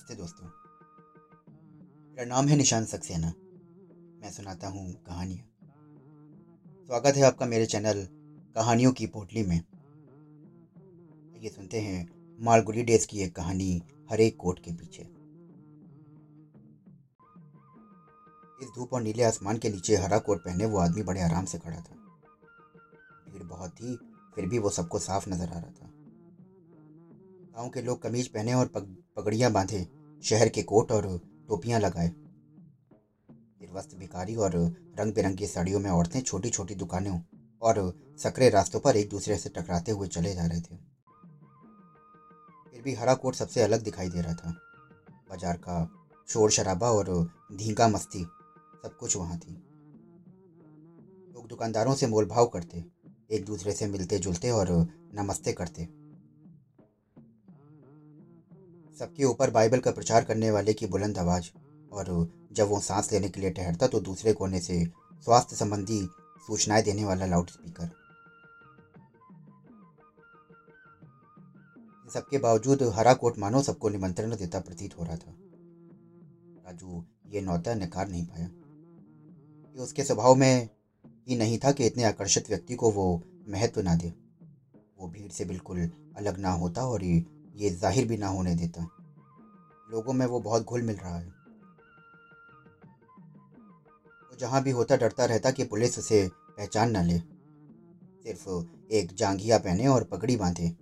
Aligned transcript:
नमस्ते 0.00 0.14
दोस्तों। 0.14 0.46
मेरा 2.10 2.24
नाम 2.24 2.46
है 2.48 2.56
निशान 2.56 2.84
सक्सेना। 2.84 3.32
मैं 4.22 4.30
सुनाता 4.30 4.68
हूँ 4.68 4.92
कहानियाँ। 5.06 5.44
स्वागत 6.86 7.16
है 7.16 7.22
आपका 7.22 7.46
मेरे 7.46 7.66
चैनल 7.66 8.00
कहानियों 8.54 8.92
की 8.92 9.06
पोटली 9.06 9.42
में। 9.42 9.56
ये 11.40 11.48
सुनते 11.48 11.80
हैं 11.80 12.08
मालगुडी 12.38 12.82
डेज़ 12.82 13.06
की 13.06 13.22
एक 13.22 13.34
कहानी 13.36 13.82
हर 14.10 14.28
कोट 14.38 14.58
के 14.58 14.72
पीछे। 14.72 15.02
इस 18.62 18.74
धूप 18.74 18.94
और 18.94 19.02
नीले 19.02 19.22
आसमान 19.22 19.58
के 19.58 19.70
नीचे 19.70 19.96
हरा 19.96 20.18
कोट 20.18 20.44
पहने 20.44 20.66
वो 20.66 20.78
आदमी 20.78 21.02
बड़े 21.02 21.20
आराम 21.20 21.44
से 21.44 21.58
खड़ा 21.58 21.80
था। 21.80 21.94
भीड़ 23.32 23.42
बहुत 23.42 23.70
थी 23.70 23.96
फिर 24.34 24.46
भी 24.46 24.58
वो 24.58 24.70
सबको 24.70 24.98
साफ़ 24.98 25.30
नज़र 25.30 25.48
आ 25.48 25.58
रहा 25.58 25.70
था। 25.70 25.90
गाँव 27.54 27.68
के 27.68 27.82
लोग 27.82 28.02
कमीज 28.02 28.28
पहने 28.28 28.54
और 28.54 28.66
पग, 28.66 28.96
पगड़ियाँ 29.20 29.50
बांधे, 29.52 29.86
शहर 30.22 30.48
के 30.48 30.62
कोट 30.62 30.92
और 30.92 31.06
टोपियाँ 31.48 31.80
लगाए। 31.80 32.08
निर्वस्त्र 33.60 33.96
भिखारी 33.96 34.34
और 34.36 34.54
रंग 34.98 35.12
बिरंगी 35.14 35.46
साड़ियों 35.46 35.80
में 35.80 35.90
औरतें 35.90 36.20
छोटी 36.20 36.50
छोटी 36.50 36.74
दुकानों 36.74 37.18
और 37.62 37.92
सकरे 38.18 38.48
रास्तों 38.48 38.80
पर 38.80 38.96
एक 38.96 39.08
दूसरे 39.10 39.36
से 39.36 39.48
टकराते 39.48 39.92
हुए 39.92 40.08
चले 40.08 40.34
जा 40.34 40.46
रहे 40.46 40.60
थे। 40.60 40.76
फिर 42.72 42.82
भी 42.82 42.94
हरा 42.94 43.14
कोट 43.14 43.34
सबसे 43.34 43.62
अलग 43.62 43.82
दिखाई 43.82 44.08
दे 44.08 44.20
रहा 44.20 44.34
था। 44.34 44.50
बाज़ार 45.30 45.56
का 45.56 45.84
शोर 46.28 46.50
शराबा 46.50 46.90
और 46.90 47.12
धींगा 47.52 47.88
मस्ती 47.88 48.24
सब 48.82 48.96
कुछ 49.00 49.16
वहाँ 49.16 49.38
थी। 49.38 49.52
लोग 51.34 51.48
दुकानदारों 51.48 51.94
से 51.94 52.06
मोलभाव 52.06 52.46
करते, 52.46 52.84
एक 53.30 53.44
दूसरे 53.44 53.72
से 53.72 53.86
मिलते 53.86 54.18
जुलते 54.18 54.50
और 54.50 54.70
नमस्ते 55.14 55.52
करते। 55.52 55.99
सबके 59.00 59.24
ऊपर 59.24 59.50
बाइबल 59.50 59.80
का 59.80 59.90
प्रचार 59.90 60.24
करने 60.24 60.50
वाले 60.50 60.72
की 60.74 60.86
बुलंद 60.86 61.18
आवाज़। 61.18 61.50
और 61.92 62.28
जब 62.52 62.68
वो 62.68 62.80
सांस 62.80 63.12
लेने 63.12 63.28
के 63.28 63.40
लिए 63.40 63.50
ठहरता 63.50 63.86
तो 63.86 64.00
दूसरे 64.00 64.32
कोने 64.32 64.60
से 64.60 64.84
स्वास्थ्य 65.24 65.56
संबंधी 65.56 66.00
सूचनाएँ 66.46 66.82
देने 66.82 67.04
वाला 67.04 67.26
लाउड 67.26 67.50
स्पीकर 67.50 67.90
सबके 72.14 72.38
बावजूद 72.38 72.82
हरा 72.82 73.14
कोट 73.14 73.38
मानो 73.38 73.62
सबको 73.62 73.88
निमंत्रण 73.88 74.36
देता 74.36 74.60
प्रतीत 74.60 74.98
हो 74.98 75.04
रहा 75.04 75.16
था। 75.16 75.34
राजू 76.66 77.04
ये 77.26 77.40
नौता 77.40 77.74
नकार 77.74 78.08
नहीं 78.08 78.24
पाया। 78.26 78.48
कि 79.74 79.80
उसके 79.80 80.04
स्वभाव 80.04 80.34
में 80.34 80.68
ही 81.28 81.36
नहीं 81.36 81.58
था 81.58 81.72
कि 81.72 81.86
इतने 81.86 82.04
आकर्षित 82.04 82.48
व्यक्ति 82.48 82.74
को 82.74 82.90
वो 82.90 83.22
महत्व 83.48 83.80
ना 83.80 83.94
दे। 83.94 84.12
वो 85.00 85.08
भीड़ 85.08 85.32
से 85.32 85.44
बिल्कुल 85.44 85.90
अलग 86.16 86.38
ना 86.38 86.52
होता 86.52 86.86
और 86.86 87.04
ये 87.60 87.70
ज़ाहिर 87.70 88.06
भी 88.08 88.16
ना 88.16 88.28
होने 88.28 88.54
देता। 88.54 88.82
लोगों 89.90 90.12
में 90.12 90.26
वो 90.26 90.40
बहुत 90.40 90.64
घुल 90.64 90.82
मिल 90.82 90.96
रहा 90.96 91.16
है। 91.18 91.26
वो 94.30 94.36
जहाँ 94.36 94.62
भी 94.62 94.70
होता, 94.70 94.96
डरता 94.96 95.24
रहता 95.24 95.50
कि 95.50 95.64
पुलिस 95.64 95.98
उसे 95.98 96.28
पहचान 96.56 96.96
न 96.96 97.04
ले। 97.04 97.18
सिर्फ़ 98.24 98.92
एक 98.92 99.12
जांघिया 99.14 99.58
पहने 99.58 99.86
और 99.86 100.04
पगड़ी 100.04 100.36
बांधे, 100.36 100.76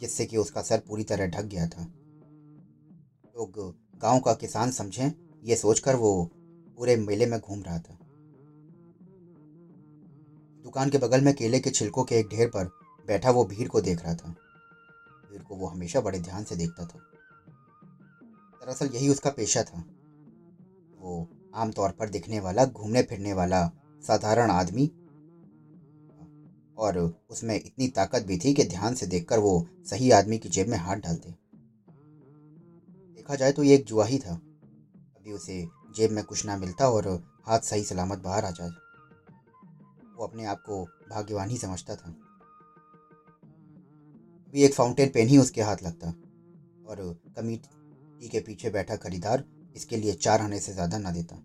जिससे 0.00 0.26
कि 0.26 0.36
उसका 0.36 0.62
सर 0.62 0.80
पूरी 0.80 1.04
तरह 1.04 1.26
ढक 1.26 1.44
गया 1.44 1.66
था। 1.66 1.82
लोग 3.36 3.74
गाँव 4.02 4.20
का 4.20 4.34
किसान 4.34 4.70
समझें, 4.70 5.12
ये 5.44 5.56
सोचकर 5.56 5.96
वो 5.96 6.30
पूरे 6.76 6.96
मेले 6.96 7.26
में 7.26 7.40
घूम 7.40 7.62
रहा 7.62 7.78
था। 7.78 7.98
दुकान 10.64 10.90
के 10.90 10.98
बगल 10.98 11.20
में 11.20 11.34
केले 11.34 11.60
के 11.60 11.70
छिलकों 11.70 12.04
के 12.04 12.14
एक 12.14 12.28
ढेर 12.28 12.48
पर 12.48 12.70
बैठा 13.06 13.30
वो 13.30 13.44
भीड़ 13.44 13.68
को 13.68 13.80
देख 13.80 14.02
रहा 14.02 14.14
था। 14.14 14.34
भीड़ 15.30 15.42
को 15.42 15.54
वो 15.54 15.66
हमेशा 15.66 16.00
बड़े 16.00 16.18
ध्यान 16.18 16.44
से 16.44 16.56
देखता 16.56 16.86
था। 16.86 16.98
दरअसल 18.62 18.86
यही 18.86 19.08
उसका 19.08 19.30
पेशा 19.30 19.62
था। 19.62 19.84
वो 20.98 21.28
आमतौर 21.54 21.90
पर 21.90 22.08
दिखने 22.08 22.40
वाला, 22.40 22.64
घूमने 22.64 23.02
फिरने 23.02 23.32
वाला 23.32 23.70
साधारण 24.06 24.50
आदमी 24.50 24.86
और 26.78 27.14
उसमें 27.30 27.56
इतनी 27.56 27.88
ताकत 27.88 28.22
भी 28.22 28.38
थी 28.38 28.54
कि 28.54 28.64
ध्यान 28.64 28.94
से 28.94 29.06
देखकर 29.06 29.38
वो 29.38 29.66
सही 29.90 30.10
आदमी 30.10 30.38
की 30.38 30.48
जेब 30.48 30.68
में 30.68 30.78
हाथ 30.78 30.96
डालते। 30.96 31.30
देखा 33.14 33.34
जाए 33.34 33.52
तो 33.52 33.62
ये 33.62 33.74
एक 33.74 33.84
जुआ 33.84 34.04
ही 34.04 34.18
था। 34.18 34.34
अभी 35.16 35.32
उसे 35.32 35.68
जेब 35.96 36.10
में 36.10 36.24
कुछ 36.24 36.46
ना 36.46 36.56
मिलता 36.56 36.88
और 36.88 37.08
हाथ 37.46 37.60
सही 37.60 37.84
सलामत 37.84 38.18
बाहर 38.18 38.44
आ 38.44 38.50
जाए। 38.50 38.70
वो 40.16 40.26
अपने 40.26 40.44
आप 40.44 40.58
को 40.58 40.84
भाग्यवान 40.84 41.50
ही 41.50 41.56
समझता 41.56 41.96
था। 41.96 42.29
अभी 44.50 44.62
एक 44.64 44.72
फाउंटेन 44.74 45.08
पेन 45.08 45.28
ही 45.28 45.36
उसके 45.38 45.62
हाथ 45.62 45.82
लगता। 45.82 46.08
और 46.86 46.96
कमिटी 47.36 48.28
के 48.28 48.40
पीछे 48.40 48.70
बैठा 48.70 48.96
खरीदार 48.96 49.44
इसके 49.76 49.96
लिए 49.96 50.12
चार 50.14 50.40
आने 50.40 50.58
से 50.60 50.72
ज़्यादा 50.72 50.98
ना 50.98 51.10
देता। 51.10 51.36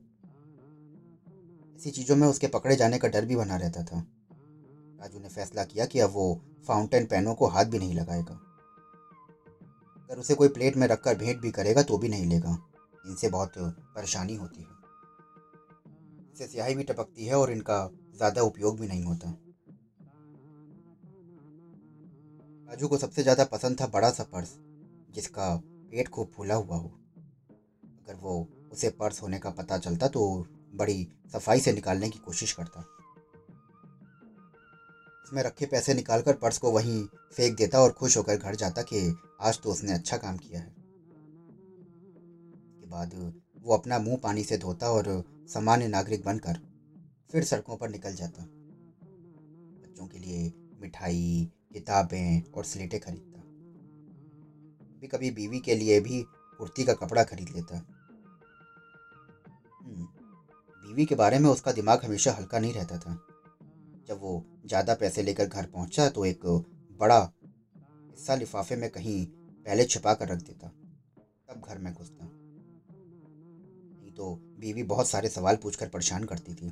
ऐसी 1.76 1.92
चीज़ों 1.92 2.16
में 2.16 2.28
उसके 2.28 2.48
पकड़े 2.48 2.76
जाने 2.76 2.98
का 2.98 3.08
डर 3.08 3.26
भी 3.26 3.36
बना 3.36 3.56
रहता 3.56 3.84
था। 3.84 3.98
राजू 5.00 5.20
ने 5.20 5.30
फैसला 5.30 5.64
किया 5.64 5.86
कि 5.86 6.00
अब 6.00 6.12
वो 6.12 6.26
फाउंटेन 6.68 7.06
पेनों 7.06 7.34
को 7.34 7.48
हाथ 7.48 7.66
भी 7.66 7.80
नहीं 7.80 7.94
लगाएगा। 7.94 8.40
अगर 10.00 10.20
उसे 10.20 10.36
कोई 10.36 10.48
प्लेट 10.50 10.78
में 10.78 10.88
रखकर 10.88 11.16
भेंट 11.16 11.42
भी 11.42 11.52
करेगा 11.52 11.84
तो 11.84 11.98
भी 11.98 12.10
नहीं 12.10 12.26
लेगा। 12.26 12.58
इनसे 13.06 13.30
बहुत 13.30 13.54
परेशानी 13.58 14.36
होती 14.36 14.62
है। 14.62 14.74
इससे 16.34 16.48
स्याही 16.48 16.76
भी 16.76 16.84
टपकती 16.84 17.26
है 17.26 17.38
और 17.38 17.52
इनका 17.52 17.90
ज़्यादा 18.16 18.42
उपयोग 18.42 18.80
भी 18.80 18.88
नहीं 18.88 19.04
होता। 19.04 19.38
राजू 22.76 22.88
को 22.88 22.98
सबसे 22.98 23.24
ज़्यादा 23.24 23.44
पसंद 23.46 23.80
था 23.82 23.86
बड़ा 23.88 24.10
सा 24.12 24.24
पर्स, 24.24 24.50
जिसका 25.16 25.56
पेट 25.92 26.08
खूब 26.08 26.32
फूला 26.36 26.56
हुआ 26.56 26.78
हो। 26.78 26.88
अगर 28.00 28.16
वो 28.16 28.34
उसे 28.72 28.90
पर्स 28.90 29.22
होने 29.22 29.40
का 29.40 29.50
पता 29.50 29.78
चलता 29.78 30.08
तो 30.08 30.24
बड़ी 30.76 31.08
सफ़ाई 31.34 31.60
से 31.60 31.74
निकालने 31.74 32.10
की 32.10 32.20
कोशिश 32.20 32.54
करता। 32.54 32.80
उसमें 35.24 35.42
रखे 35.44 35.66
पैसे 35.66 35.94
निकालकर 35.94 36.34
पर्स 36.36 36.58
को 36.58 36.72
वहीं 36.72 37.02
फेंक 37.38 37.58
देता 37.58 37.82
और 37.82 37.92
खुश 37.92 38.18
होकर 38.18 38.38
घर 38.38 38.56
जाता 38.56 38.82
कि 38.84 39.08
आज 39.42 39.60
तो 39.64 39.72
उसने 39.72 39.94
अच्छा 39.94 40.18
काम 40.18 40.38
किया 40.38 40.60
है। 40.60 40.74
के 42.76 42.90
बाद 42.90 43.16
वो 43.64 43.74
अपना 43.74 44.00
मुँह 44.00 44.20
पानी 44.24 44.44
से 44.44 44.58
धोता 44.58 44.92
और 44.92 45.24
सामान्य 45.50 45.88
नागरिक 45.88 46.26
बनकर 46.26 46.60
फिर 47.32 47.44
सड़कों 47.44 47.78
पर 47.78 47.90
निकल 47.90 48.16
जाता। 48.16 48.44
बच्चों 49.82 50.08
के 50.08 50.20
लिए 50.20 50.52
मिठाई 50.82 51.52
किताबें 51.76 52.52
और 52.52 52.64
स्लेटें 52.64 53.00
खरीदता। 53.00 53.42
कभी 54.96 55.08
कभी 55.08 55.32
बीवी 55.32 55.60
के 55.60 55.76
लिए 55.76 56.00
भी 56.00 56.22
कुर्ती 56.60 56.84
का 56.86 56.94
कपड़ा 56.96 57.24
खरीद 57.24 57.50
लेता। 57.56 57.76
हम्म, 59.78 60.06
बीवी 60.84 61.06
के 61.06 61.16
बारे 61.16 61.40
में 61.40 61.50
उसका 61.50 61.72
दिमाग 61.72 62.04
हमेशा 62.06 62.32
हल्का 62.32 62.60
नहीं 62.60 62.74
रहता 62.74 62.98
था। 62.98 63.14
जब 64.08 64.20
वो 64.22 64.44
ज़्यादा 64.66 64.94
पैसे 64.94 65.24
लेकर 65.24 65.46
घर 65.46 65.66
पहुँचा 65.66 66.08
तो 66.10 66.26
एक 66.26 66.46
बड़ा 67.00 67.20
हिस्सा 68.12 68.36
लिफाफे 68.36 68.76
में 68.76 68.90
कहीं 68.90 69.26
पहले 69.66 69.86
छिपा 69.86 70.14
कर 70.14 70.28
रख 70.28 70.42
देता। 70.42 70.68
तब 71.48 71.62
घर 71.68 71.78
में 71.78 71.94
घुसता। 71.94 72.26
नहीं 73.96 74.12
तो 74.12 74.34
बीवी 74.60 74.84
बहुत 74.86 75.08
सारे 75.08 75.30
सवाल 75.30 75.56
पूछकर 75.56 75.88
परेशान 75.88 76.24
करती 76.24 76.54
थी। 76.54 76.72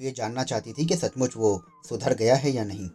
ये 0.00 0.10
जानना 0.10 0.44
चाहती 0.44 0.72
थी 0.72 0.86
कि 0.86 0.96
सचमुच 0.96 1.36
वो 1.36 1.62
सुधर 1.88 2.14
गया 2.14 2.36
है 2.36 2.50
या 2.50 2.64
नहीं? 2.64 2.88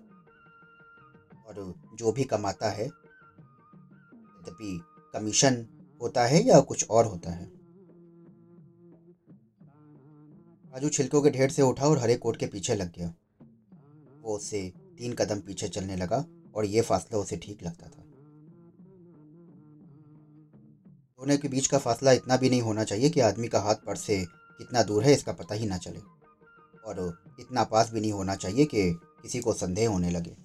और 1.47 1.75
जो 1.95 2.11
भी 2.11 2.23
कमाता 2.23 2.69
है, 2.69 2.85
यद्यपि 2.85 4.81
कमीशन 5.13 5.67
होता 6.01 6.25
है 6.25 6.43
या 6.43 6.59
कुछ 6.59 6.89
और 6.89 7.05
होता 7.05 7.31
है? 7.31 7.51
राजू 10.73 10.89
छिलकों 10.89 11.21
के 11.21 11.29
ढेर 11.29 11.49
से 11.49 11.61
उठा 11.61 11.87
और 11.87 11.97
हरे 11.97 12.15
कोट 12.15 12.37
के 12.37 12.45
पीछे 12.45 12.75
लग 12.75 12.91
गया। 12.91 13.13
वो 14.21 14.35
उससे 14.35 14.73
तीन 14.97 15.13
कदम 15.13 15.39
पीछे 15.39 15.67
चलने 15.67 15.95
लगा 15.95 16.25
और 16.55 16.65
ये 16.65 16.81
फासला 16.81 17.19
उसे 17.19 17.37
ठीक 17.37 17.63
लगता 17.63 17.87
था। 17.87 18.03
दोनों 21.19 21.37
के 21.37 21.47
बीच 21.47 21.67
का 21.67 21.77
फासला 21.77 22.11
इतना 22.11 22.37
भी 22.37 22.49
नहीं 22.49 22.61
होना 22.61 22.83
चाहिए 22.83 23.09
कि 23.09 23.19
आदमी 23.19 23.47
का 23.47 23.59
हाथ 23.59 23.75
पर 23.75 23.95
से 23.95 24.25
कितना 24.57 24.83
दूर 24.83 25.03
है 25.03 25.13
इसका 25.13 25.33
पता 25.33 25.55
ही 25.55 25.65
ना 25.65 25.77
चले। 25.77 26.22
और 26.85 27.17
इतना 27.39 27.63
पास 27.63 27.91
भी 27.91 27.99
नहीं 27.99 28.11
होना 28.11 28.35
चाहिए 28.35 28.65
कि 28.65 28.91
किसी 29.21 29.39
को 29.39 29.53
संदेह 29.53 29.89
होने 29.89 30.09
लगे। 30.09 30.35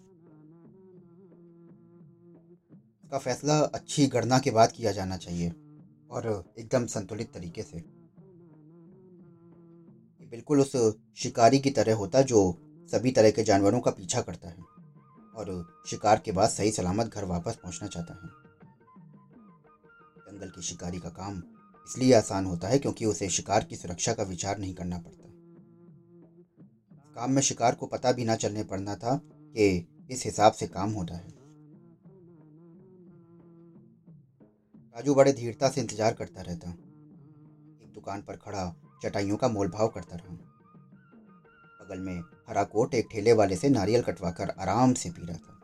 इसका 3.04 3.18
फैसला 3.18 3.58
अच्छी 3.74 4.06
गणना 4.06 4.38
के 4.38 4.50
बाद 4.50 4.72
किया 4.72 4.92
जाना 4.92 5.16
चाहिए 5.16 5.48
और 6.10 6.26
एकदम 6.58 6.86
संतुलित 6.86 7.32
तरीके 7.34 7.62
से। 7.62 7.78
बिल्कुल 10.30 10.60
उस 10.60 10.72
शिकारी 11.16 11.58
की 11.58 11.70
तरह 11.70 11.94
होता 11.94 12.22
जो 12.22 12.40
सभी 12.88 13.10
तरह 13.10 13.30
के 13.30 13.42
जानवरों 13.42 13.80
का 13.80 13.90
पीछा 13.90 14.20
करता 14.20 14.48
है 14.48 14.64
और 15.34 15.66
शिकार 15.86 16.18
के 16.18 16.32
बाद 16.32 16.48
सही 16.48 16.70
सलामत 16.70 17.06
घर 17.06 17.24
वापस 17.24 17.58
पहुँचना 17.62 17.88
चाहता 17.88 18.14
है। 18.14 18.28
जंगल 20.28 20.48
की 20.48 20.62
शिकारी 20.62 20.98
का 20.98 21.08
काम 21.08 21.42
इसलिए 21.86 22.12
आसान 22.14 22.46
होता 22.46 22.68
है 22.68 22.78
क्योंकि 22.78 23.04
उसे 23.04 23.28
शिकार 23.28 23.64
की 23.64 23.76
सुरक्षा 23.76 24.12
का 24.12 24.22
विचार 24.22 24.58
नहीं 24.58 24.74
करना 24.74 24.98
पड़ता। 24.98 25.27
काम 27.18 27.32
में 27.32 27.40
शिकार 27.42 27.74
को 27.74 27.86
पता 27.86 28.10
भी 28.12 28.24
ना 28.24 28.34
चलने 28.36 28.62
पड़ना 28.64 28.94
था 28.96 29.14
कि 29.54 29.64
इस 30.10 30.24
हिसाब 30.24 30.52
से 30.52 30.66
काम 30.66 30.90
होता 30.90 31.14
है। 31.14 31.28
राजू 34.96 35.14
बड़े 35.14 35.32
धीरता 35.32 35.68
से 35.68 35.80
इंतज़ार 35.80 36.14
करता 36.14 36.42
रहता। 36.42 36.70
एक 36.70 37.92
दुकान 37.94 38.22
पर 38.22 38.36
खड़ा 38.36 38.64
चटाइयों 39.02 39.36
का 39.36 39.48
मोलभाव 39.48 39.88
करता 39.88 40.16
रहा। 40.16 40.34
बगल 41.80 42.00
में 42.00 42.18
हरा 42.48 42.64
कोट 42.66 42.94
एक 42.94 43.08
ठेले 43.12 43.32
वाले 43.32 43.56
से 43.56 43.68
नारियल 43.70 44.02
कटवाकर 44.02 44.54
आराम 44.60 44.94
से 44.94 45.10
पी 45.10 45.26
रहा 45.26 45.36
था। 45.38 45.60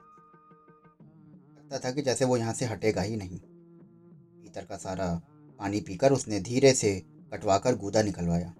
लगता 1.57 1.79
था 1.79 1.93
कि 1.93 2.03
जैसे 2.03 2.25
वो 2.25 2.37
यहाँ 2.37 2.53
से 2.53 2.65
हटेगा 2.67 3.03
ही 3.03 3.17
नहीं। 3.17 3.39
भीतर 3.39 4.65
का 4.65 4.77
सारा 4.79 5.13
पानी 5.61 5.81
पीकर 5.81 6.13
उसने 6.13 6.41
धीरे 6.43 6.73
से 6.75 6.99
कटवाकर 7.33 7.77
गूदा 7.77 8.03
निकलवाया 8.03 8.55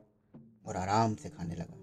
और 0.67 0.77
आराम 0.77 1.15
से 1.15 1.29
खाने 1.29 1.55
लगा। 1.55 1.83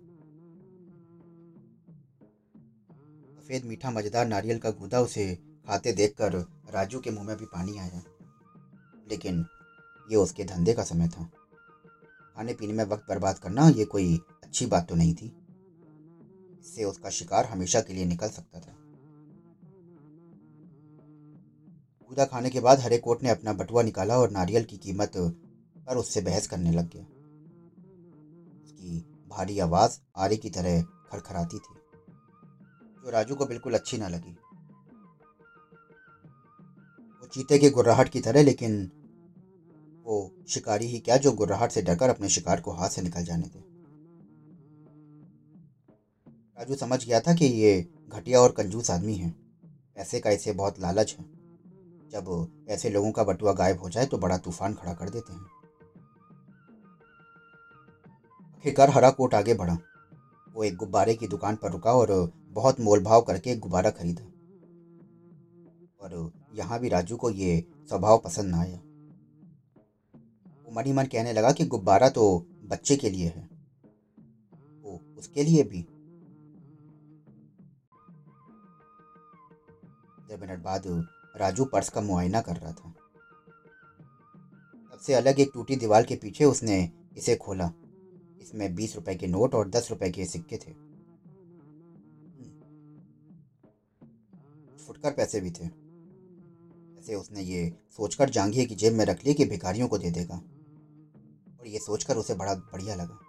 सफ़ेद 3.42 3.64
मीठा 3.66 3.90
मज़ेदार 3.92 4.28
नारियल 4.28 4.58
का 4.60 4.70
गूदा 4.72 5.00
उसे 5.02 5.24
खाते 5.68 5.92
देखकर 5.94 6.34
राजू 6.74 7.00
के 7.00 7.12
मुँह 7.12 7.26
में 7.26 7.38
भी 7.38 7.46
पानी 7.46 7.78
आया। 7.78 8.02
लेकिन 9.10 9.46
ये 10.08 10.18
उसके 10.18 10.44
धंधे 10.44 10.74
का 10.74 10.84
समय 10.84 11.08
था। 11.08 11.24
खाने 12.36 12.54
पीने 12.54 12.74
में 12.74 12.84
वक्त 12.84 13.06
बर्बाद 13.10 13.40
करना 13.40 13.68
ये 13.70 13.86
कोई 13.86 14.14
अच्छी 14.44 14.66
बात 14.66 14.88
तो 14.90 14.96
नहीं 14.96 15.14
थी। 15.16 15.32
इससे 16.60 16.84
उसका 16.84 17.10
शिकार 17.10 17.46
हमेशा 17.46 17.82
के 17.82 17.94
लिए 17.94 18.06
निकल 18.06 18.30
सकता 18.30 18.60
था। 18.60 18.76
गूदा 22.12 22.26
खाने 22.26 22.50
के 22.50 22.60
बाद 22.60 22.80
हरे 22.80 22.98
कोट 22.98 23.24
ने 23.24 23.30
अपना 23.30 23.54
बटुआ 23.54 23.84
निकाला 23.84 24.18
और 24.18 24.32
नारियल 24.32 24.64
की 24.64 24.78
कीमत 24.78 25.18
पर 25.18 25.98
उससे 25.98 26.22
बहस 26.22 26.48
करने 26.48 26.72
लग 26.72 26.90
गया। 26.90 27.04
उसकी 28.64 29.06
भारी 29.30 29.60
आवाज़ 29.60 30.00
आरे 30.18 30.38
की 30.38 30.50
तरह 30.50 30.82
खड़खड़ाती 30.82 31.58
थी। 31.58 31.81
जो 33.04 33.10
राजू 33.10 33.36
को 33.36 33.46
बिल्कुल 33.46 33.74
अच्छी 33.74 33.98
ना 33.98 34.08
लगी। 34.08 34.32
वो 37.22 37.28
चीते 37.28 37.58
की 37.58 37.70
गुर्राहट 37.70 38.10
की 38.10 38.20
तरह, 38.20 38.44
लेकिन 38.44 38.92
वो 40.06 40.32
शिकारी 40.50 40.86
ही 40.86 41.00
क्या 41.00 41.18
जो 41.18 41.32
गुर्राहट 41.32 41.72
से 41.72 41.82
डरकर 41.82 42.10
अपने 42.10 42.30
शिकार 42.30 42.62
को 42.62 42.72
हाथ 42.72 42.90
से 42.90 43.02
निकल 43.02 43.24
जाने 43.24 43.48
दे। 43.48 43.60
राजू 46.58 46.76
समझ 46.76 47.06
गया 47.06 47.20
था 47.20 47.34
कि 47.34 47.46
ये 47.46 47.88
घटिया 48.10 48.40
और 48.40 48.52
कंजूस 48.52 48.92
आदमी 48.92 49.16
है। 49.16 49.30
पैसे 49.96 50.20
का 50.20 50.30
इसे 50.30 50.52
बहुत 50.52 50.80
लालच 50.80 51.16
है। 51.20 51.26
जब 52.10 52.48
ऐसे 52.70 52.90
लोगों 52.90 53.12
का 53.12 53.24
बटुआ 53.24 53.54
गायब 53.54 53.80
हो 53.80 53.90
जाए 53.90 54.06
तो 54.06 54.18
बड़ा 54.18 54.38
तूफ़ान 54.38 54.74
खड़ा 54.74 54.94
कर 54.94 55.10
देते 55.10 55.34
हैं। 55.34 55.42
आखिरकार 58.56 58.90
हरा 58.90 59.10
कोट 59.10 59.34
आगे 59.34 59.54
बढ़ा। 59.54 59.78
वो 60.54 60.64
एक 60.64 60.76
गुब्बारे 60.76 61.16
की 61.16 61.28
दुकान 61.28 61.56
पर 61.56 61.72
रुका 61.72 61.94
और 61.94 62.12
बहुत 62.52 62.80
मोलभाव 62.80 63.22
करके 63.22 63.56
गुब्बारा 63.56 63.90
खरीदा। 63.90 64.24
और 66.02 66.32
यहाँ 66.56 66.80
भी 66.80 66.90
राजू 66.90 67.18
को 67.18 67.30
ये 67.30 67.66
स्वभाव 67.90 68.18
पसंद 68.18 68.52
ना 68.52 68.60
आया। 68.62 68.78
वो 70.66 70.72
मन 70.72 70.86
ही 70.86 70.94
मन 70.94 71.06
कहने 71.06 71.34
लगा 71.34 71.52
कि 71.52 71.66
गुब्बारा 71.66 72.10
तो 72.10 72.46
बच्चे 72.64 72.96
के 72.96 73.10
लिए 73.10 73.28
है। 73.28 73.50
वो 74.84 75.00
उसके 75.18 75.44
लिए 75.44 75.64
भी। 75.64 75.82
दस 80.32 80.40
मिनट 80.42 80.60
बाद 80.60 80.84
राजू 81.36 81.66
पर्स 81.66 81.90
का 81.90 82.02
मुआयना 82.02 82.42
कर 82.42 82.56
रहा 82.56 82.72
था। 82.72 82.94
सबसे 84.92 85.14
अलग 85.14 85.40
एक 85.40 85.52
टूटी 85.54 85.76
दीवार 85.76 86.04
के 86.04 86.16
पीछे 86.16 86.46
उसने 86.46 86.92
इसे 87.18 87.36
खोला। 87.36 87.72
इसमें 88.42 88.76
बीस 88.76 88.96
रुपए 88.96 89.16
के 89.16 89.28
नोट 89.28 89.56
और 89.56 89.70
दस 89.70 89.88
रुपए 89.92 90.10
के 90.10 90.26
सिक्के 90.26 90.58
थे। 90.58 90.91
फुटकर 94.92 95.12
पैसे 95.12 95.42
भी 95.42 95.52
थे। 95.52 95.66
ऐसे 97.00 97.16
उसने 97.16 97.42
ये 97.42 97.74
सोचकर 97.98 98.30
जांघिए 98.30 98.66
की 98.66 98.76
जेब 98.76 98.94
में 98.94 99.06
रख 99.06 99.26
ली 99.26 99.34
कि 99.34 99.46
भिखारियों 99.46 99.88
को 99.88 99.98
दे 99.98 100.12
देगा। 100.12 100.36
और 101.60 101.68
ये 101.68 101.80
सोचकर 101.80 102.18
उसे 102.18 102.34
बड़ा 102.34 102.54
बढ़िया 102.54 102.96
लगा। 102.96 103.20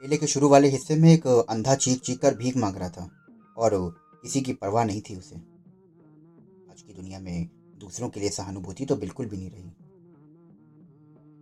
केले 0.00 0.16
के 0.16 0.26
शुरू 0.26 0.48
वाले 0.48 0.68
हिस्से 0.68 0.96
में 0.96 1.12
एक 1.12 1.26
अंधा 1.26 1.74
चीख 1.74 2.00
चीख 2.00 2.18
कर 2.18 2.34
भीख 2.34 2.56
मांग 2.56 2.76
रहा 2.76 2.88
था 2.88 3.10
और 3.56 3.96
किसी 4.22 4.40
की 4.40 4.52
परवाह 4.52 4.84
नहीं 4.84 5.00
थी 5.00 5.16
उसे। 5.16 5.36
आज 6.70 6.82
की 6.86 6.94
दुनिया 6.94 7.18
में 7.18 7.48
दूसरों 7.80 8.08
के 8.08 8.20
लिए 8.20 8.28
सहानुभूति 8.28 8.86
तो 8.86 8.96
बिल्कुल 8.96 9.26
भी 9.26 9.36
नहीं 9.36 9.50
रही। 9.50 9.70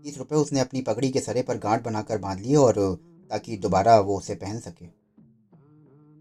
तीस 0.02 0.18
रुपये 0.18 0.38
उसने 0.38 0.60
अपनी 0.60 0.82
पगड़ी 0.82 1.10
के 1.10 1.20
सरे 1.20 1.42
पर 1.42 1.58
गांठ 1.58 1.82
बनाकर 1.82 2.18
बाँध 2.18 2.40
लिए 2.40 2.56
और 2.56 2.98
ताकि 3.30 3.56
दोबारा 3.56 4.00
वो 4.00 4.18
उसे 4.18 4.34
पहन 4.34 4.60
सके। 4.60 4.86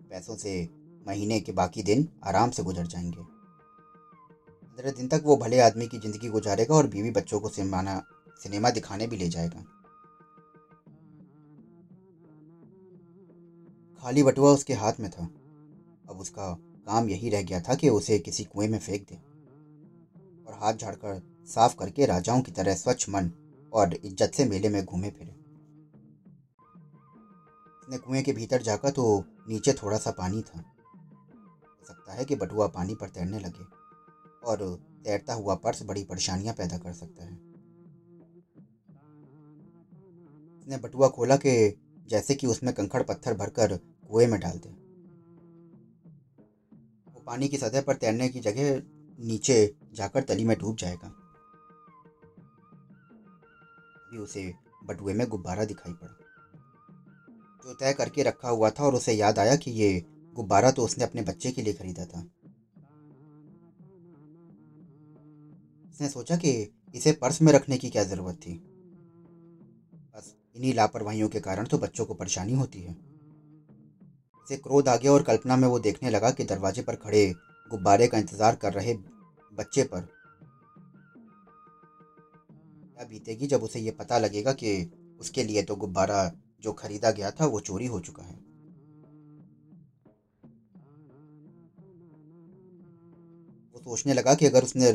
पैसों 0.10 0.36
से 0.36 0.85
महीने 1.06 1.40
के 1.40 1.52
बाकी 1.52 1.84
दिन 1.84 2.06
आराम 2.24 2.50
से 2.50 2.64
गुजर 2.64 2.88
जाएँगे। 2.88 3.22
पंद्रह 4.64 4.92
दिन 4.92 5.08
तक 5.08 5.22
वो 5.24 5.36
भले 5.38 5.60
आदमी 5.60 5.88
की 5.88 5.98
ज़िंदगी 5.98 6.30
गुजारेगा 6.30 6.76
और 6.76 6.88
बीवी 6.88 7.12
बच्चों 7.12 7.40
को 7.40 7.50
सिनेमाना 7.50 8.02
सिनेमा 8.40 8.70
दिखाने 8.70 9.08
भी 9.08 9.18
ले 9.18 9.28
जाएगा। 9.28 9.64
खाली 14.04 14.24
बटुआ 14.24 14.52
उसके 14.52 14.74
हाथ 14.74 15.00
में 15.00 15.10
था। 15.10 15.24
अब 16.10 16.20
उसका 16.20 16.52
काम 16.88 17.10
यही 17.10 17.30
रह 17.30 17.42
गया 17.42 17.60
था 17.60 17.76
कि 17.76 17.90
उसे 17.90 18.20
किसी 18.20 18.44
कुएँ 18.44 18.68
में 18.68 18.78
फेंक 18.80 19.06
दे 19.10 19.16
और 20.48 20.58
हाथ 20.62 20.74
झाड़कर 20.74 21.22
साफ़ 21.48 21.76
करके 21.76 22.06
राजाओं 22.06 22.42
की 22.42 22.52
तरह 22.52 22.76
स्वच्छ 22.76 23.10
मन 23.10 23.30
और 23.74 23.94
इज़्ज़त 23.96 24.34
से 24.34 24.46
मेले 24.46 24.70
में 24.70 24.84
घूमे 24.84 25.10
फिरे। 25.10 25.32
उसने 27.78 27.98
कुएँ 27.98 28.22
के 28.22 28.34
भीतर 28.34 28.62
जाकर 28.62 28.90
तो 28.90 29.24
नीचे 29.50 29.74
थोड़ा 29.74 29.98
सा 29.98 30.12
पानी 30.12 30.42
था। 30.42 30.64
सकता 31.88 32.14
है 32.14 32.26
कि 32.26 32.36
बटुआ 32.36 32.68
पानी 32.68 32.96
पर 32.96 33.10
तैरने 33.10 33.40
लगे 33.40 33.64
और 34.48 34.64
तैरता 35.04 35.34
हुआ 35.34 35.56
पर्स 35.56 35.84
बड़ी 35.84 36.04
परेशानियाँ 36.04 36.54
पैदा 36.54 36.78
कर 36.78 36.94
सकता 36.94 37.24
है। 37.24 37.34
उसने 40.60 40.78
बटुआ 40.78 41.08
खोला 41.08 41.36
कि 41.36 41.82
जैसे 42.08 42.36
कि 42.36 42.48
उसमें 42.48 42.74
कंकड़ 42.74 43.04
पत्थर 43.04 43.34
भरकर 43.34 43.76
कुएँ 44.10 44.28
में 44.28 44.40
डाल 44.40 44.58
दे। 44.58 44.70
वो 47.14 47.24
पानी 47.26 47.48
की 47.48 47.58
सतह 47.58 47.82
पर 47.82 47.96
तैरने 47.96 48.30
की 48.30 48.40
जगह 48.40 48.82
नीचे 49.20 49.76
जाकर 49.94 50.24
तली 50.24 50.46
में 50.46 50.58
डूब 50.58 50.76
जाएगा। 50.76 51.08
भी 54.12 54.18
उसे 54.18 54.54
बटुए 54.84 55.14
में 55.14 55.28
गुब्बारा 55.28 55.66
दिखाई 55.66 55.94
पड़ा, 55.94 56.16
जो 57.66 57.74
तय 57.74 57.94
करके 57.94 58.24
रखा 58.24 58.50
हुआ 58.50 58.70
था 58.70 58.84
और 58.84 58.96
उसे 58.96 59.14
याद 59.14 59.40
आया 59.40 59.56
कि 59.56 59.72
ये 59.72 60.06
गुब्बारा 60.36 60.72
तो 60.72 60.84
उसने 60.84 61.04
अपने 61.04 61.22
बच्चे 61.24 61.52
के 61.52 61.62
लिए 61.62 61.74
खरीदा 61.74 62.06
था। 62.06 62.20
उसने 65.86 66.10
सोचा 66.10 66.36
कि 66.38 66.52
इसे 66.96 67.12
पर्स 67.14 67.42
में 67.42 67.52
रखने 67.54 67.78
की 67.78 67.90
क्या 67.90 68.04
ज़रूरत 68.04 68.36
थी। 68.38 68.54
बस 70.16 70.34
इन्हीं 70.56 70.74
लापरवाहियों 70.74 71.30
के 71.30 71.40
कारण 71.42 71.66
तो 71.66 71.78
बच्चों 71.80 72.06
को 72.06 72.14
परेशानी 72.16 72.54
होती 72.56 72.82
है। 72.82 72.96
उसे 74.48 74.58
क्रोध 74.58 74.88
आ 74.90 74.96
गया 74.96 75.12
और 75.12 75.24
कल्पना 75.24 75.56
में 75.56 75.68
वो 75.68 75.80
देखने 75.82 76.10
लगा 76.10 76.32
कि 76.32 76.44
दरवाजे 76.46 76.82
पर 76.82 76.96
खड़े 76.98 77.28
गुब्बारे 77.72 78.08
का 78.08 78.18
इंतज़ार 78.18 78.56
कर 78.56 78.74
रहे 78.74 78.94
बच्चे 79.52 79.84
पर 79.86 80.02
क्या 82.92 83.06
बीतेगी 83.06 83.48
जब 83.48 83.64
उसे 83.64 83.80
ये 83.80 83.92
पता 83.94 84.18
लगेगा 84.20 84.54
कि 84.54 84.92
उसके 85.20 85.44
लिए 85.44 85.64
तो 85.64 85.76
गुब्बारा 85.78 86.32
जो 86.64 86.74
खरीदा 86.74 87.12
गया 87.12 87.32
था 87.32 87.46
वो 87.46 87.60
चोरी 87.62 87.86
हो 87.88 88.00
चुका 88.02 88.24
है। 88.24 88.35
सोचने 93.86 94.14
लगा 94.14 94.34
कि 94.36 94.46
अगर 94.46 94.64
उसने 94.64 94.92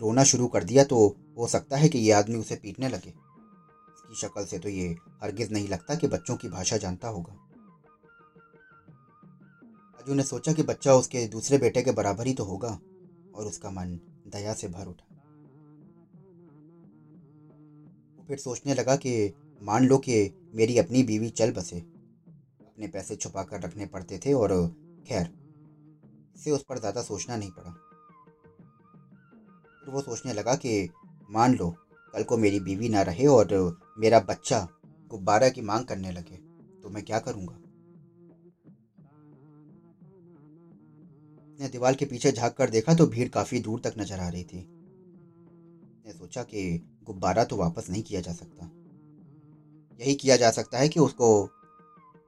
रोना 0.00 0.22
शुरू 0.24 0.46
कर 0.48 0.64
दिया 0.64 0.84
तो 0.84 1.06
हो 1.38 1.46
सकता 1.48 1.76
है 1.76 1.88
कि 1.88 1.98
ये 1.98 2.10
आदमी 2.12 2.36
उसे 2.36 2.56
पीटने 2.56 2.88
लगे। 2.88 3.08
इसकी 3.10 4.14
शक्ल 4.16 4.44
से 4.44 4.58
तो 4.58 4.68
ये 4.68 4.88
हरगिज 5.22 5.52
नहीं 5.52 5.68
लगता 5.68 5.94
कि 5.94 6.06
बच्चों 6.08 6.36
की 6.36 6.48
भाषा 6.48 6.76
जानता 6.76 7.08
होगा। 7.08 7.32
अजू 9.98 10.14
ने 10.14 10.22
सोचा 10.22 10.52
कि 10.52 10.62
बच्चा 10.62 10.94
उसके 10.94 11.26
दूसरे 11.28 11.58
बेटे 11.58 11.82
के 11.82 11.92
बराबर 11.92 12.26
ही 12.26 12.34
तो 12.34 12.44
होगा, 12.44 12.78
और 13.34 13.46
उसका 13.46 13.70
मन 13.70 13.98
दया 14.28 14.54
से 14.54 14.68
भर 14.68 14.86
उठा। 14.86 15.12
फिर 18.28 18.38
सोचने 18.38 18.74
लगा 18.74 18.96
कि 18.96 19.32
मान 19.62 19.86
लो 19.86 19.98
कि 19.98 20.30
मेरी 20.54 20.78
अपनी 20.78 21.02
बीवी 21.02 21.30
चल 21.30 21.52
बसे, 21.52 21.78
अपने 21.78 22.86
पैसे 22.88 23.16
छुपा 23.16 23.42
कर 23.44 23.60
रखने 23.60 23.86
पड़ते 23.86 24.18
थे 24.18 24.32
और 24.34 24.52
खैर 25.06 25.28
इससे 26.36 26.50
उस 26.50 26.64
पर 26.68 26.78
ज़्यादा 26.78 27.02
सोचना 27.02 27.36
नहीं 27.36 27.50
पड़ा। 27.50 27.74
फिर 29.84 29.94
वो 29.94 30.00
सोचने 30.00 30.32
लगा 30.32 30.54
कि 30.54 30.88
मान 31.30 31.54
लो, 31.54 31.68
कल 32.14 32.22
को 32.22 32.36
मेरी 32.36 32.60
बीवी 32.60 32.88
ना 32.88 33.02
रहे 33.02 33.26
और 33.26 33.48
मेरा 33.98 34.20
बच्चा 34.20 34.66
गुब्बारा 35.10 35.48
की 35.48 35.62
मांग 35.62 35.84
करने 35.84 36.12
लगे 36.12 36.36
तो 36.82 36.90
मैं 36.90 37.02
क्या 37.04 37.18
करूँगा? 37.18 37.58
उसने 41.48 41.68
दीवार 41.68 41.94
के 41.94 42.04
पीछे 42.04 42.32
झाँक 42.32 42.54
कर 42.54 42.70
देखा 42.70 42.94
तो 42.94 43.06
भीड़ 43.06 43.28
काफ़ी 43.28 43.60
दूर 43.60 43.80
तक 43.80 43.94
नज़र 43.98 44.20
आ 44.20 44.28
रही 44.28 44.44
थी। 44.44 44.60
उसने 45.94 46.12
सोचा 46.12 46.42
कि 46.42 46.62
गुब्बारा 47.04 47.44
तो 47.44 47.56
वापस 47.56 47.90
नहीं 47.90 48.02
किया 48.02 48.20
जा 48.20 48.32
सकता। 48.32 48.70
यही 50.00 50.14
किया 50.14 50.36
जा 50.36 50.50
सकता 50.50 50.78
है 50.78 50.88
कि 50.88 51.00
उसको, 51.00 51.28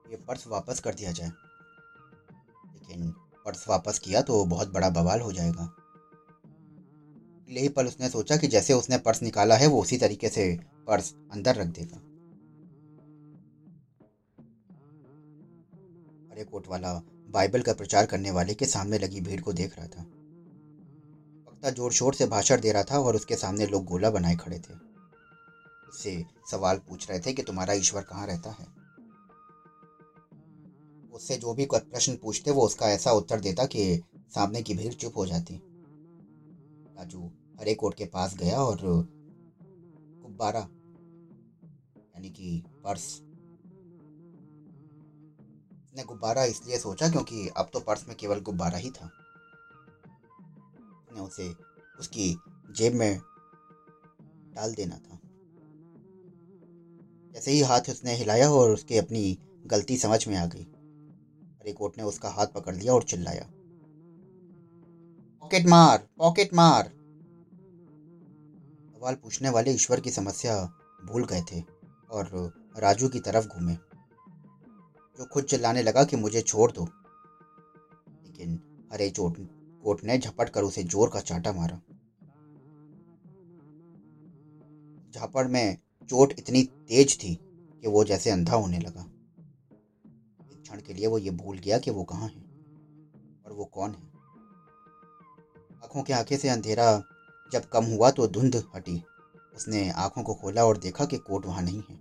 ये 0.09 0.17
पर्स 0.17 0.47
वापस 0.47 0.79
कर 0.79 0.93
दिया 0.93 1.11
जाए। 1.11 1.31
लेकिन 2.73 3.11
पर्स 3.45 3.67
वापस 3.69 3.99
किया 3.99 4.21
तो 4.21 4.43
बहुत 4.45 4.71
बड़ा 4.73 4.89
बवाल 4.89 5.21
हो 5.21 5.31
जाएगा। 5.31 5.69
यही 7.49 7.69
पल 7.69 7.87
उसने 7.87 8.09
सोचा 8.09 8.37
कि 8.37 8.47
जैसे 8.47 8.73
उसने 8.73 8.97
पर्स 8.97 9.21
निकाला 9.23 9.55
है, 9.55 9.67
वो 9.67 9.81
उसी 9.81 9.97
तरीके 9.97 10.29
से 10.29 10.59
पर्स 10.87 11.13
अंदर 11.31 11.55
रख 11.55 11.67
देगा। 11.67 11.97
अरे 16.31 16.43
कोट 16.43 16.67
वाला 16.67 17.01
बाइबल 17.29 17.61
का 17.61 17.73
प्रचार 17.73 18.05
करने 18.05 18.31
वाले 18.31 18.53
के 18.53 18.65
सामने 18.65 18.97
लगी 18.97 19.21
भीड़ 19.21 19.41
को 19.41 19.53
देख 19.53 19.77
रहा 19.77 19.87
था। 19.87 20.01
वक्ता 21.47 21.69
ज़ोर 21.69 21.91
शोर 21.91 22.13
से 22.13 22.25
भाषण 22.25 22.61
दे 22.61 22.71
रहा 22.71 22.83
था 22.83 22.99
और 22.99 23.15
उसके 23.15 23.35
सामने 23.35 23.65
लोग 23.65 23.85
गोला 23.85 24.09
बनाए 24.09 24.35
खड़े 24.35 24.59
थे। 24.59 24.73
उससे 25.89 26.25
सवाल 26.51 26.77
पूछ 26.77 27.09
रहे 27.09 27.19
थे 27.19 27.33
कि 27.33 27.43
तुम्हारा 27.43 27.73
ईश्वर 27.73 28.01
कहाँ 28.01 28.27
रहता 28.27 28.49
है? 28.49 28.65
उससे 31.13 31.37
जो 31.37 31.53
भी 31.53 31.67
प्रश्न 31.73 32.15
पूछते, 32.15 32.51
वो 32.51 32.61
उसका 32.61 32.89
ऐसा 32.89 33.11
उत्तर 33.11 33.39
देता 33.39 33.65
कि 33.65 34.03
सामने 34.35 34.61
की 34.61 34.73
भीड़ 34.73 34.93
चुप 34.93 35.17
हो 35.17 35.25
जाती। 35.25 35.61
राजू 36.97 37.31
हरे 37.59 37.73
कोट 37.73 37.93
के 37.93 38.05
पास 38.05 38.35
गया 38.37 38.61
और 38.61 38.77
गुब्बारा, 40.21 40.59
यानी 40.59 42.29
कि 42.29 42.63
पर्स। 42.83 43.21
ने 45.97 46.03
गुब्बारा 46.03 46.43
इसलिए 46.43 46.77
सोचा 46.77 47.09
क्योंकि 47.09 47.47
अब 47.57 47.69
तो 47.73 47.79
पर्स 47.79 48.07
में 48.07 48.15
केवल 48.17 48.39
गुब्बारा 48.39 48.77
ही 48.77 48.89
था। 48.89 49.09
उसने 51.01 51.21
उसे 51.21 51.49
उसकी 51.99 52.35
जेब 52.77 52.93
में 52.93 53.19
डाल 54.55 54.73
देना 54.73 54.97
था। 54.97 55.19
जैसे 57.33 57.51
ही 57.51 57.61
हाथ 57.61 57.89
उसने 57.89 58.15
हिलाया 58.15 58.49
और 58.51 58.71
उसके 58.71 58.97
अपनी 58.97 59.37
गलती 59.67 59.97
समझ 59.97 60.27
में 60.27 60.35
आ 60.35 60.45
गई 60.45 60.67
रिकोट 61.65 61.97
ने 61.97 62.03
उसका 62.03 62.29
हाथ 62.29 62.47
पकड़ 62.47 62.75
लिया 62.75 62.93
और 62.93 63.03
चिल्लाया। 63.03 63.49
पॉकेट 65.43 65.65
मार 65.65 66.07
पॉकेट 66.17 66.53
मार। 66.53 66.87
सवाल 68.93 69.15
पूछने 69.15 69.49
वाले 69.49 69.71
ईश्वर 69.71 69.99
की 69.99 70.11
समस्या 70.11 70.53
भूल 71.05 71.25
गए 71.25 71.41
थे 71.41 71.61
और 72.11 72.29
राजू 72.77 73.07
की 73.07 73.19
तरफ़ 73.19 73.47
घूमे। 73.47 73.73
जो 73.73 75.25
खुद 75.25 75.43
चिल्लाने 75.43 75.81
लगा 75.81 76.03
कि 76.03 76.15
मुझे 76.15 76.41
छोड़ 76.41 76.71
दो। 76.71 76.83
लेकिन 78.25 78.59
हरे 78.93 79.09
चोट, 79.09 79.37
कोट 79.83 80.03
ने 80.03 80.17
झपट 80.17 80.49
कर 80.49 80.63
उसे 80.63 80.83
ज़ोर 80.83 81.09
का 81.09 81.19
चाटा 81.19 81.51
मारा। 81.51 81.79
झापड़ 85.13 85.47
में 85.47 85.77
चोट 86.09 86.33
इतनी 86.39 86.63
तेज 86.63 87.17
थी 87.17 87.33
कि 87.83 87.87
वो 87.87 88.03
जैसे 88.03 88.29
अंधा 88.29 88.55
होने 88.55 88.79
लगा। 88.79 89.01
एक 90.51 90.61
क्षण 90.61 90.81
के 90.81 90.93
लिए 90.93 91.07
वो 91.07 91.17
ये 91.17 91.29
भूल 91.29 91.57
गया 91.57 91.77
कि 91.77 91.91
वो 91.91 92.03
कहाँ 92.03 92.27
है 92.27 92.45
और 93.45 93.53
वो 93.53 93.65
कौन 93.65 93.91
है? 93.91 94.16
आँखों 95.87 96.01
के 96.03 96.13
आँखें 96.13 96.37
से 96.37 96.49
अंधेरा 96.49 97.03
जब 97.51 97.65
कम 97.65 97.85
हुआ 97.85 98.09
तो 98.11 98.27
धुंध 98.27 98.55
हटी। 98.75 99.03
उसने 99.55 99.89
आँखों 99.89 100.23
को 100.23 100.33
खोला 100.33 100.65
और 100.65 100.77
देखा 100.77 101.05
कि 101.05 101.17
कोट 101.17 101.45
वहाँ 101.45 101.61
नहीं 101.61 101.81
है। 101.89 101.95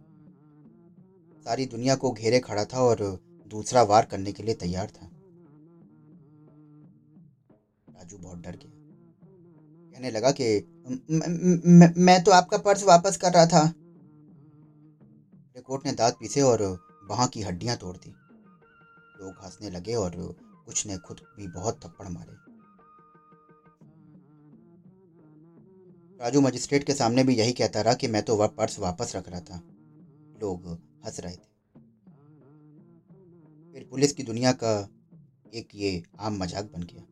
सारी 1.44 1.66
दुनिया 1.66 1.94
को 1.94 2.10
घेरे 2.10 2.40
खड़ा 2.40 2.64
था 2.64 2.80
और 2.80 3.02
दूसरा 3.48 3.82
वार 3.82 4.04
करने 4.04 4.32
के 4.32 4.42
लिए 4.42 4.54
तैयार 4.54 4.86
था। 4.86 5.06
राजू 7.88 8.18
बहुत 8.18 8.38
डर 8.38 8.56
गया। 8.56 8.72
कहने 9.92 10.10
लगा 10.10 10.30
कि, 10.30 10.48
मैं 12.00 12.22
तो 12.24 12.30
आपका 12.30 12.58
पर्स 12.58 12.82
वापस 12.84 13.16
कर 13.16 13.32
रहा 13.32 13.46
था। 13.46 13.66
कोट 15.66 15.86
ने 15.86 15.92
दांत 15.92 16.16
पीसे 16.20 16.42
और 16.42 16.64
वहाँ 17.10 17.28
की 17.28 17.42
हड्डियाँ 17.42 17.76
तोड़ 17.76 17.96
दी। 17.96 18.10
लोग 19.20 19.44
हंसने 19.44 19.70
लगे 19.70 19.94
और 19.94 20.12
कुछ 20.66 20.86
ने 20.86 20.98
खुद 20.98 21.20
भी 21.36 21.48
बहुत 21.48 21.80
थप्पड़ 21.84 22.08
मारे। 22.08 22.45
राजू 26.20 26.40
मजिस्ट्रेट 26.40 26.84
के 26.84 26.94
सामने 26.94 27.22
भी 27.24 27.34
यही 27.34 27.52
कहता 27.52 27.80
रहा 27.80 27.94
कि 27.94 28.08
मैं 28.08 28.22
तो 28.22 28.36
वह 28.36 28.46
पर्स 28.58 28.78
वापस 28.78 29.12
रख 29.16 29.28
रहा 29.28 29.40
था। 29.40 29.56
लोग 30.40 30.66
हंस 31.04 31.20
रहे 31.20 31.34
थे। 31.34 31.80
फिर 33.74 33.86
पुलिस 33.90 34.12
की 34.12 34.22
दुनिया 34.22 34.52
का 34.54 34.72
एक 35.54 35.68
ये 35.74 36.02
आम 36.20 36.38
मज़ाक 36.38 36.64
बन 36.66 36.82
गया। 36.82 37.02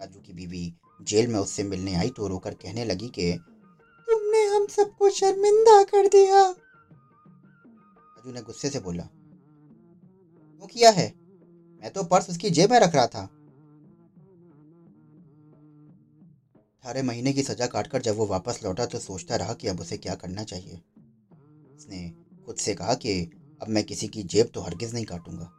राजू 0.00 0.20
की 0.20 0.32
बीवी 0.32 0.72
जेल 1.00 1.28
में 1.28 1.38
उससे 1.38 1.62
मिलने 1.64 1.94
आई 1.94 2.10
तो 2.10 2.26
रोकर 2.28 2.54
कहने 2.54 2.84
लगी 2.84 3.08
कि, 3.08 3.32
तुमने 4.08 4.44
हम 4.46 4.66
सबको 4.66 5.10
शर्मिंदा 5.10 5.82
कर 5.84 6.08
दिया। 6.08 6.42
राजू 6.42 8.32
ने 8.32 8.42
गुस्से 8.42 8.70
से 8.70 8.80
बोला, 8.80 9.02
क्यों 10.52 10.66
किया 10.66 10.90
है? 10.90 11.12
मैं 11.82 11.92
तो 11.92 12.02
पर्स 12.04 12.30
उसकी 12.30 12.50
जेब 12.50 12.70
में 12.70 12.78
रख 12.80 12.94
रहा 12.94 13.06
था। 13.06 13.28
अठारह 16.86 17.02
महीने 17.02 17.32
की 17.32 17.42
सजा 17.42 17.66
काटकर 17.66 18.02
जब 18.02 18.16
वो 18.16 18.26
वापस 18.26 18.60
लौटा 18.64 18.84
तो 18.86 18.98
सोचता 18.98 19.36
रहा 19.36 19.54
कि 19.54 19.68
अब 19.68 19.80
उसे 19.80 19.96
क्या 19.96 20.14
करना 20.14 20.42
चाहिए। 20.44 20.74
उसने 21.76 21.98
खुद 22.46 22.56
से 22.56 22.74
कहा 22.74 22.94
कि 22.94 23.14
अब 23.62 23.68
मैं 23.68 23.82
किसी 23.84 24.08
की 24.08 24.22
जेब 24.22 24.50
तो 24.54 24.60
हरगिज 24.60 24.94
नहीं 24.94 25.04
काटूँगा। 25.04 25.50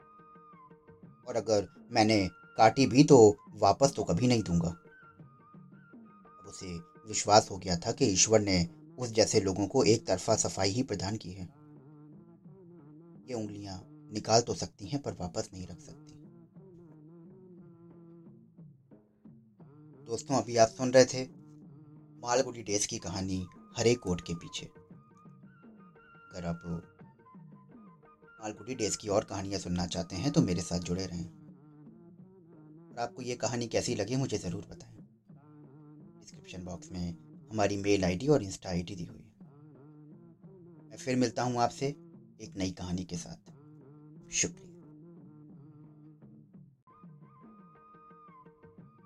और 1.28 1.36
अगर 1.36 1.68
मैंने 1.92 2.18
काटी 2.58 2.86
भी 2.86 3.04
तो 3.04 3.18
वापस 3.56 3.94
तो 3.96 4.04
कभी 4.04 4.28
नहीं 4.28 4.44
दूँगा। 4.44 4.70
अब 6.30 6.48
उसे 6.48 6.74
विश्वास 7.08 7.52
हो 7.52 7.58
गया 7.58 7.78
था 7.78 7.92
कि 7.92 8.06
ईश्वर 8.06 8.40
ने 8.40 8.68
उस 9.00 9.12
जैसे 9.12 9.42
लोगों 9.42 9.68
को 9.68 9.84
एक 9.84 10.08
तरफा 10.08 10.36
सफ़ाई 10.36 10.70
ही 10.70 10.84
प्रदान 10.84 11.18
की 11.18 11.32
है। 11.32 11.50
ये 13.28 13.34
उंगलियाँ 13.34 13.80
निकाल 14.14 14.42
तो 14.42 14.54
सकती 14.54 14.88
हैं 14.88 15.02
पर 15.02 15.18
वापस 15.20 15.50
नहीं 15.54 15.68
रख 15.68 15.80
सकती। 15.80 16.07
दोस्तों 20.08 20.36
अभी 20.36 20.56
आप 20.58 20.68
सुन 20.68 20.92
रहे 20.92 21.06
थे 21.06 21.22
मालगुडी 22.24 22.62
डेज़ 22.64 22.88
की 22.88 22.98
कहानी 22.98 23.40
हरे 23.78 23.94
कोट 23.96 24.22
के 24.22 24.34
पीछे। 24.34 24.66
अगर 26.26 26.46
आप 26.46 26.62
मालगुडी 28.40 28.76
डेज़ 28.76 28.98
की 28.98 29.08
और 29.08 29.24
कहानियाँ 29.24 29.60
सुनना 29.60 29.86
चाहते 29.86 30.16
हैं 30.16 30.32
तो 30.32 30.42
मेरे 30.42 30.62
साथ 30.62 30.80
जुड़े 30.80 31.06
रहें। 31.06 31.26
और 32.86 33.00
आपको 33.00 33.22
ये 33.22 33.36
कहानी 33.36 33.68
कैसी 33.68 33.96
लगी, 33.96 34.16
मुझे 34.16 34.38
ज़रूर 34.38 34.66
बताएँ। 34.70 34.96
डिस्क्रिप्शन 36.20 36.64
बॉक्स 36.66 36.92
में 36.92 37.14
हमारी 37.52 37.78
मेल 37.78 38.06
आईडी 38.06 38.28
और 38.28 38.44
इंस्टा 38.44 38.70
आईडी 38.70 38.96
दी 38.96 39.06
हुई 39.06 39.20
है। 39.20 39.32
मैं 40.90 40.98
फिर 40.98 41.16
मिलता 41.16 41.44
हूँ 41.44 41.62
आपसे 41.62 41.88
एक 42.42 42.58
नई 42.58 42.72
कहानी 42.72 43.04
के 43.04 43.18
साथ। 43.18 43.52
शुक्रिया। 44.32 44.67